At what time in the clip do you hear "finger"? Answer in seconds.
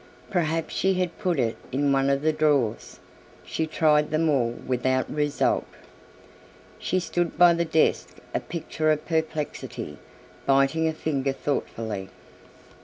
10.93-11.33